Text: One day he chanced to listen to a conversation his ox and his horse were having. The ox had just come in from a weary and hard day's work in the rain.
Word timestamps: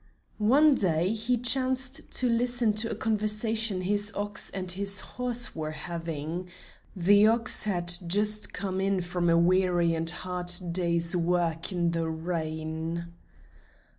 One 0.39 0.73
day 0.73 1.13
he 1.13 1.37
chanced 1.37 2.09
to 2.13 2.27
listen 2.27 2.73
to 2.73 2.89
a 2.89 2.95
conversation 2.95 3.81
his 3.81 4.11
ox 4.15 4.49
and 4.49 4.71
his 4.71 4.99
horse 5.01 5.55
were 5.55 5.73
having. 5.73 6.49
The 6.95 7.27
ox 7.27 7.65
had 7.65 7.93
just 8.07 8.51
come 8.51 8.81
in 8.81 9.01
from 9.01 9.29
a 9.29 9.37
weary 9.37 9.93
and 9.93 10.09
hard 10.09 10.51
day's 10.71 11.15
work 11.15 11.71
in 11.71 11.91
the 11.91 12.09
rain. 12.09 13.13